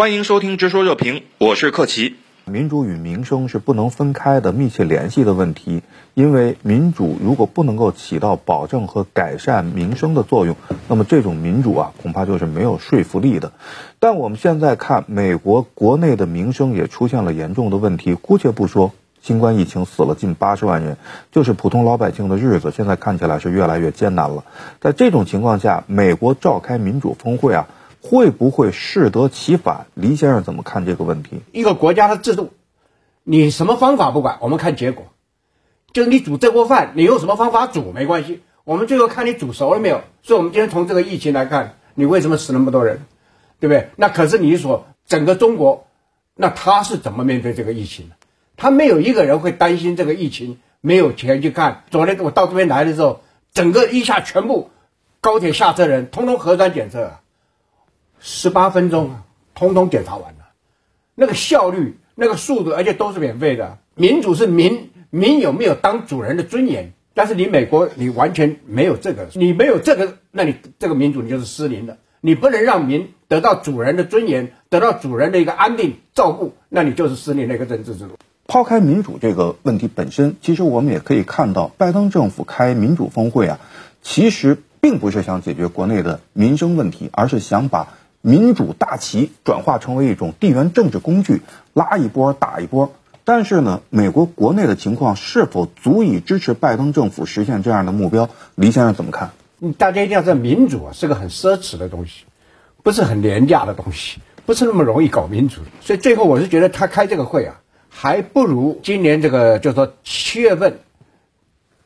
[0.00, 2.16] 欢迎收听《直说热评》，我是克奇。
[2.46, 5.82] 民主与民生是不能分开的、密切联系的问题。
[6.14, 10.56] 因为民主如果不能够起到保证和改善民生的作用，
[10.88, 13.52] 那么这种民主啊，恐怕就是没有说服力的。
[13.98, 18.14] 但我们现在看，美国国内的民生也出现了严重的问题。
[18.14, 20.96] 姑且不说新冠疫情死了近八十万人，
[21.30, 24.44] 就是普通老百姓的日子，现在看起来是越来越艰难了。
[24.80, 27.68] 在这种情况下，美国召开民主峰会啊。
[28.02, 29.86] 会不会适得其反？
[29.94, 31.40] 黎先生怎么看这个问题？
[31.52, 32.50] 一个国家的制度，
[33.24, 35.06] 你什么方法不管，我们看结果。
[35.92, 40.02] 就是你煮这锅饭，你用什么方法煮没关系，我们最后看你煮熟了没有。
[40.22, 43.00] 所以，我们今天从这个疫情来看，你为什么死那么多人，
[43.58, 43.88] 对不对？
[43.96, 45.86] 那可是你说整个中国，
[46.34, 48.14] 那他是怎么面对这个疫情的？
[48.56, 51.84] 他没有一个人会担心这个疫情，没有钱去看。
[51.90, 53.20] 昨天我到这边来的时候，
[53.52, 54.70] 整个一下全部
[55.20, 57.19] 高铁下车人，通通核酸检测。
[58.20, 59.16] 十八分钟，
[59.54, 60.50] 通通检查完了，
[61.14, 63.78] 那个效率、那个速度，而且都是免费的。
[63.94, 66.92] 民主是民民有没有当主人的尊严？
[67.14, 71.98] 但是你美国，你完全没有这个，你没有这个，那你这个民主你就是失灵的。
[72.20, 78.16] 你不能让民得到主人的尊严，得到主人的一个安定照顾，那你就是失灵的一个政治制度。
[78.46, 83.58] 抛开民主这个问题本身，其实我们也可以看到，拜登政府开民主峰会啊，
[84.02, 87.88] 其实并不是想解决国内的民生问题，而是想把。
[88.22, 92.92] 民主大旗转化成为一种地缘政治工具，拉一波打一波。
[93.24, 98.28] 但是呢，美国国内的情况是否足以支持拜登政府实现这样的目标？
[98.54, 99.30] 李先生怎么看？
[99.78, 102.24] 大家一定要知道，民主啊是个很奢侈的东西，
[102.82, 105.60] 不是很廉价的东西，不是那么容易搞民主。
[105.80, 110.78] 所以最后我是觉得他开这个会啊，还不如今年这个就说七月份，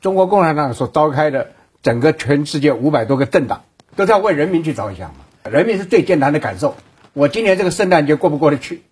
[0.00, 1.48] 中国共产党所召开的
[1.82, 3.62] 整个全世界五百多个政党，
[3.96, 5.23] 都是要为人民去着想嘛。
[5.50, 6.74] 人民是最艰难的感受。
[7.12, 8.82] 我今年这个圣诞节过不过得去？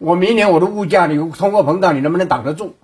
[0.00, 2.74] 我明年我的物价，你通货膨胀，你能不能挡得住？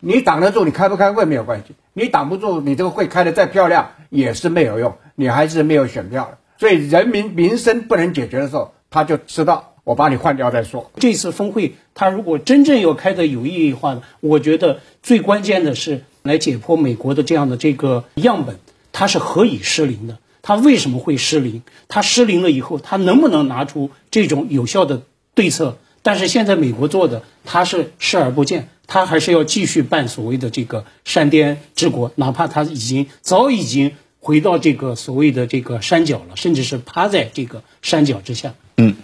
[0.00, 6.38] 你挡得住，你开不开会没有关系；你挡不住，你这个会开的再漂亮也是没有用，你还是没有选票的。
[6.58, 10.90] 所以人民民生不能解决的时候，他就知道我把你换掉再说。
[10.96, 18.56] 这次峰会，他如果真正要开的有意义的话，我觉得最关键的是来解剖美国的这样的这个样本，
[18.92, 20.18] 它是何以失灵的。
[20.42, 21.62] 他为什么会失灵？
[21.88, 25.02] 他失灵了以后，他能不能拿出这种有效的
[25.34, 25.76] 对策？
[26.02, 38.54] 但是现在美国做的，他是视而不见，他还是要继续办所谓的这个山巅治国，哪怕他已经早已经回到这个所谓的这个山脚了，甚至是趴在这个山脚之下。
[38.78, 38.96] 嗯，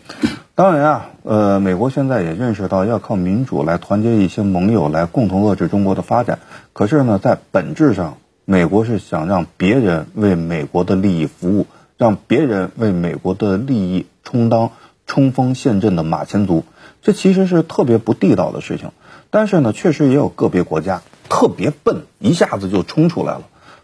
[0.55, 6.39] 当然啊，呃，美国现在也认识到要靠民主来团结一些盟友，来共同遏制中国的发展。
[6.73, 8.17] 可是呢，在本质上，
[8.49, 14.71] 美国是想让别人为美国的利益服务，让别人为美国的利益充当
[15.05, 16.63] 冲锋陷阵的马前卒，
[17.03, 18.93] 这其实是特别不地道的事情。
[19.31, 23.43] 但是呢，确实也有个别国家特别笨，一下子就冲出来了。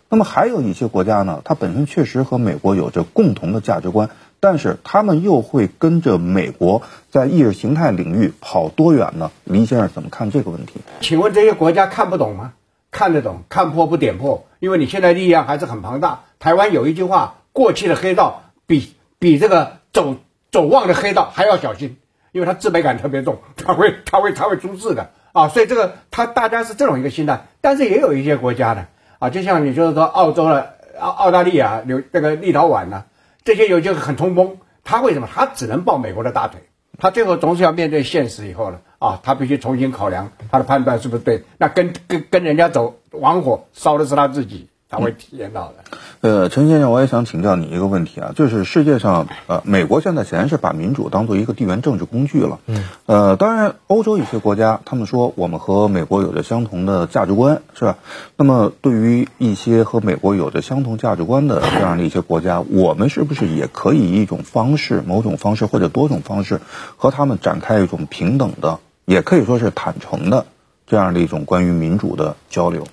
[0.08, 9.32] 那么还有一些国家呢，它本身确实和美国有着共同的价值观，但是他们又会跟着美国在意识形态领域跑多远呢？
[9.42, 10.74] 黎先生怎么看这个问题？
[11.00, 12.52] 请问这些国家看不懂吗？
[12.92, 16.24] 看得懂，看破不点破，因为你现在力量还是很庞大。
[16.38, 20.16] 台湾有一句话，过去的黑道比比这个走
[20.52, 21.96] 走旺的黑道还要小心，
[22.32, 25.48] 因为他自卑感特别重，他会他会他会出事的啊。
[25.48, 28.86] 所以这个他大家是这种一个心态，但是也有一些国家的
[29.18, 33.04] 啊，就像你就是说澳洲了、澳澳大利亚、有这个立陶宛呢，
[33.42, 36.60] 这些有就很通风，他为什么他只能抱美国的大腿？
[36.98, 41.42] 他最后总是要面对现实以后呢啊，他必须重新考量他的判断是不是对。
[41.58, 44.68] 那跟跟跟人家走，玩火烧的是他自己。
[44.94, 45.98] 他会体验到的。
[46.22, 52.60] 呃，陈先生，我也想请教你一个问题啊，就是世界上，呃，美国现在显然是把民主当做一个地缘政治工具了。
[52.66, 52.84] 嗯。
[53.06, 57.96] 呃，当然，欧洲一些国家，他们说我们和美国有着相同的价值观，是吧？
[58.36, 66.60] 那么，对于一些和美国有着相同价值观的这样的一些国家，我们是不是也可以一种方式、某种方式或者多种方式，
[66.96, 70.46] 和他们展开一种平等的，也可以说是坦诚的
[70.86, 72.86] 这样的一种关于民主的交流？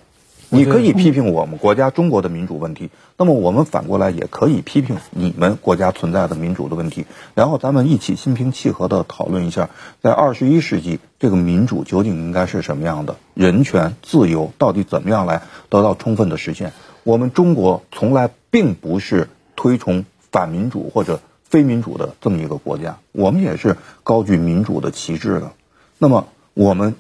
[0.52, 7.06] 你可以批评我们国家中国的民主问题，那么我们反过来也可以批评你们国家存在的民主的问题，
[7.36, 9.70] 然后咱们一起心平气和地讨论一下，
[10.02, 16.74] 在二十一世纪这个民主究竟应该是什么样的，人权自由到底怎么样来得到充分的实现？
[17.04, 25.52] 我们中国从来并不是推崇反民主或者非民主的这么一个国家，我们也是高举民主的旗帜的。
[26.00, 26.96] 那么我们。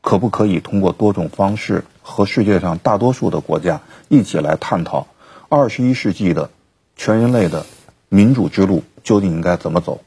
[0.00, 5.06] 可不可以通过多种方式和世界上大多数的国家一起来探讨
[5.50, 6.48] 二十一世纪的
[6.96, 7.66] 全人类的
[8.08, 10.00] 民主之路究竟应该怎么走？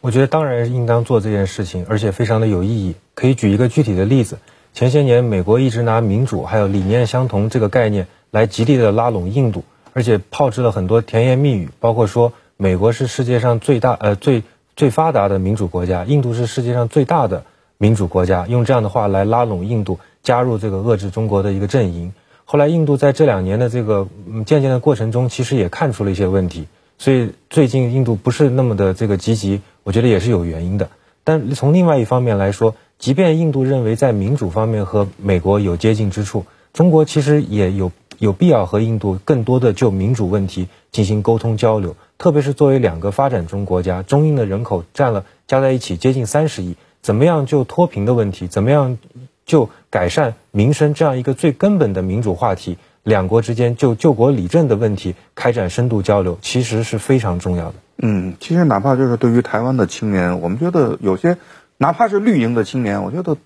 [0.00, 2.96] 我觉得当然应当做这件事情，而且非常的有意义。
[3.14, 4.38] 可以举一个具体的例子，
[4.74, 9.62] 前些年美国一直拿民主还有理念相同这个概念来极力的拉拢印度，
[9.92, 14.42] 而且炮制了很多甜言蜜语，包括说美国是世界上最大呃最
[14.74, 17.44] 最发达的民主国家，印度是世界上最大的
[17.82, 22.12] 民主国家，用这样的话来拉拢印度加入这个遏制中国的一个阵营。
[22.44, 24.06] 后来印度在这两年的这个
[24.44, 26.66] 渐渐的过程中，其实也看出了一些问题。
[26.98, 30.90] 所以最近印度不是那么的这个积极，我觉得也是有原因的。
[31.24, 36.44] 但从另外一方面来说，即便印度认为在民主方面和美国有接近之处，
[36.74, 41.96] 中国其实也有有必要和印度更多的就民主问题进行沟通交流。
[42.18, 48.98] 特别是作为两个发展中国家，中印的人口占了加在一起接近三十亿，怎么样就脱贫的问题，怎么样
[49.46, 52.78] 就改善民生这样一个最根本的民主话题。
[53.02, 57.74] 两国之间就救国理政的问题开展深度交流，其实是非常重要的。
[57.96, 61.38] 嗯，其实哪怕就是对于台湾的青年，我们觉得有些，
[61.78, 63.38] 哪怕是绿营的青年，我觉得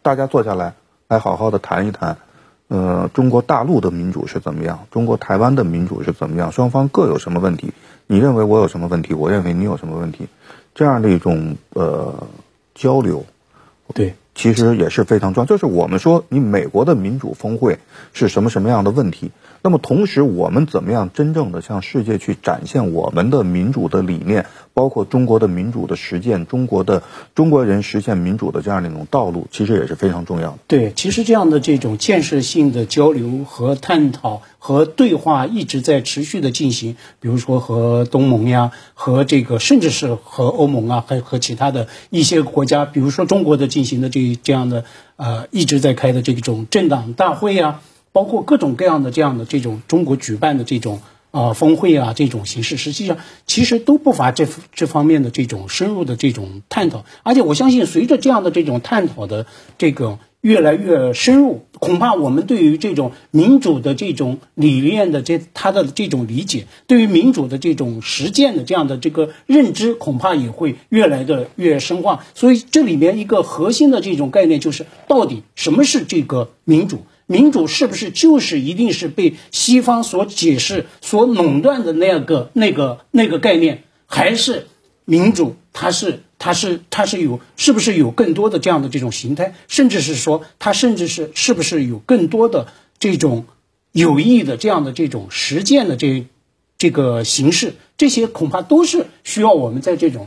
[0.00, 0.72] 大家坐下来
[1.08, 2.16] 来好好的谈一谈，
[2.68, 7.74] 呃，中国大陆的民主是怎么样，中国台湾的民主是怎么样，双方各有什么问题？
[8.06, 9.12] 你认为我有什么问题？
[9.12, 10.26] 我认为你有什么问题？
[10.74, 12.26] 这样的一种呃
[12.74, 13.24] 交流，
[13.94, 14.14] 对。
[14.34, 17.78] 其实也是非常重要，就是我们说你美国的民主峰会
[18.14, 19.30] 是什么什么样的问题，
[19.60, 27.02] 那么同时我们怎么样真正的向世界去展现我们的民主的理念，包括中国的民主的实践，中国的
[27.34, 30.58] 中国人实现民主的这样的一种道路，其实也是非常重要的。
[30.66, 44.21] 对，其实这样的这种建设性的交流和探讨和对话一直在持续的进行，比如说和东盟呀，和这个甚至是和欧盟啊，还和其他的一些国家，比如说中国的进行的这。
[44.42, 44.84] 这样的
[45.16, 47.82] 呃一直在开的这种政党大会啊，
[48.12, 57.04] 包括各种各样的这样的这种中国举办的这种啊峰会啊这种形式，实际上其实都不乏这这方面的这种深入的这种探讨。
[57.22, 59.46] 而且我相信，随着这样的这种探讨的
[59.78, 60.18] 这个。
[60.42, 72.24] 越来越深入，恐怕我们对于这种民主的这种理念的这他的这种理解，对于民主的这种实践的这样的这个认知，恐怕也会越来的越深化。
[72.34, 77.06] 所以这里面一个核心的这种概念就是，到底什么是这个民主？
[77.26, 84.66] 民主是不是就是一定是被西方所解释、所垄断的那个、那个、那个概念，还是
[85.04, 86.24] 民主它是？
[86.44, 92.66] 它是它是有是不是有更多的这样的这种形态，甚至是说它甚至是是不是有更多的
[92.98, 93.44] 这种
[93.92, 96.26] 有益的这样的这种实践的这
[96.78, 100.26] 这个形式，这些恐怕都是需要我们在这种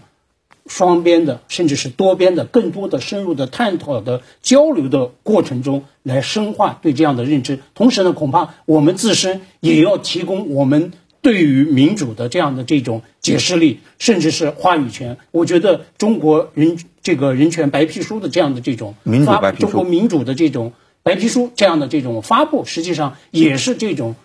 [0.67, 7.59] 双边的甚至是多边的更多的深入的探讨的交流的过程中来深化对这样的认知。
[7.73, 10.93] 同时呢，恐怕我们自身也要提供我们。
[11.25, 24.15] 对于民主的这样的这种解释力，甚至是话语权，我觉得中国人这个人权白皮书的这样的这种民发，中国民主的这种白皮书这样的这种发布，实际上也是这种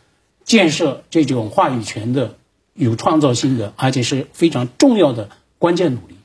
[0.44, 2.36] 建设这种话语权的
[2.74, 6.16] 有创造性的，而且是非常重要的关键努力。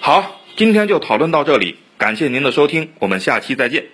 [0.00, 3.93] 好，今天就讨论到这里，感谢您的收听，我们下期再见。